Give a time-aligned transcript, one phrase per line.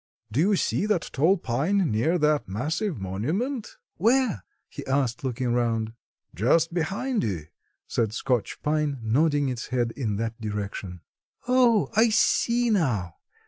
[0.31, 5.93] "Do you see that tall pine near that massive monument?" "Where?" he asked, looking around.
[6.33, 7.45] "Just behind you,"
[7.87, 11.01] said Scotch pine, nodding its head in that direction.
[11.47, 13.17] "Oh, yes, I see now.